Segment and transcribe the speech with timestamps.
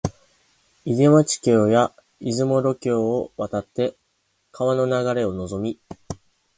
[0.83, 1.91] 出町橋や
[2.21, 3.95] 出雲路橋を渡って
[4.51, 5.79] 川の流れをのぞみ、